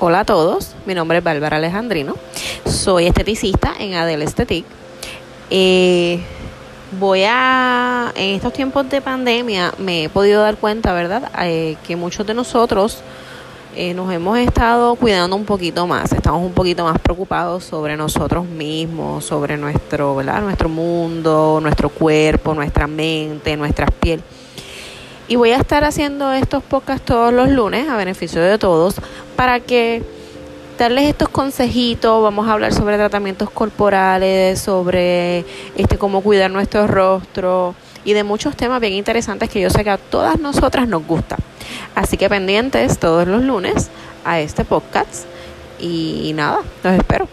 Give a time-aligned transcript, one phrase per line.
[0.00, 2.14] Hola a todos, mi nombre es Bárbara Alejandrino,
[2.64, 4.64] soy esteticista en Adel Estetic.
[5.50, 6.20] Eh,
[7.00, 11.96] voy a, en estos tiempos de pandemia, me he podido dar cuenta, ¿verdad?, eh, que
[11.96, 12.98] muchos de nosotros
[13.74, 18.46] eh, nos hemos estado cuidando un poquito más, estamos un poquito más preocupados sobre nosotros
[18.46, 20.42] mismos, sobre nuestro, ¿verdad?
[20.42, 24.22] nuestro mundo, nuestro cuerpo, nuestra mente, nuestra piel.
[25.28, 28.96] Y voy a estar haciendo estos podcasts todos los lunes a beneficio de todos
[29.36, 30.02] para que
[30.78, 35.44] darles estos consejitos, vamos a hablar sobre tratamientos corporales, sobre
[35.76, 37.74] este cómo cuidar nuestro rostro
[38.06, 41.36] y de muchos temas bien interesantes que yo sé que a todas nosotras nos gusta.
[41.94, 43.90] Así que pendientes todos los lunes
[44.24, 45.26] a este podcast
[45.78, 47.28] y nada, los espero.